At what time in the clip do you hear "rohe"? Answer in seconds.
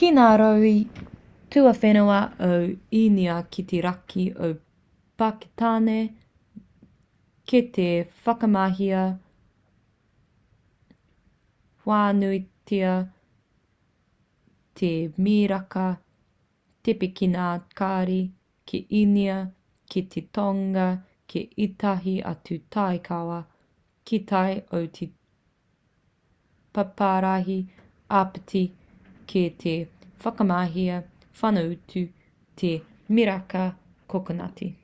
0.42-0.72